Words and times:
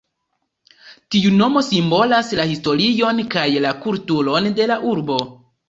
Tiu 1.15 1.33
nomo 1.41 1.63
simbolas 1.67 2.33
la 2.41 2.47
historion 2.53 3.21
kaj 3.37 3.47
la 3.69 3.77
kulturon 3.87 4.51
de 4.61 4.71
la 4.75 4.83
urbo. 4.97 5.23